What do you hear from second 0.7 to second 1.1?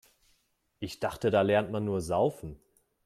Ich